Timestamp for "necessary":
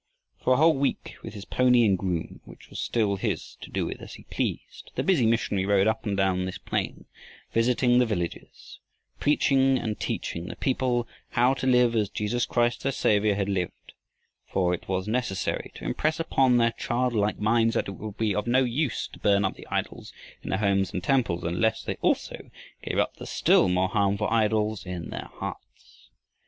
15.07-15.71